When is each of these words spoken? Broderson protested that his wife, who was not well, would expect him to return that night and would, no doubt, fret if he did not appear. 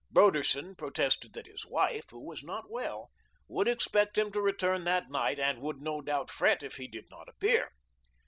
Broderson 0.09 0.73
protested 0.75 1.33
that 1.33 1.45
his 1.45 1.63
wife, 1.63 2.05
who 2.09 2.19
was 2.25 2.41
not 2.43 2.71
well, 2.71 3.11
would 3.47 3.67
expect 3.67 4.17
him 4.17 4.31
to 4.31 4.41
return 4.41 4.83
that 4.85 5.11
night 5.11 5.37
and 5.37 5.59
would, 5.61 5.79
no 5.79 6.01
doubt, 6.01 6.31
fret 6.31 6.63
if 6.63 6.77
he 6.77 6.87
did 6.87 7.05
not 7.11 7.29
appear. 7.29 7.69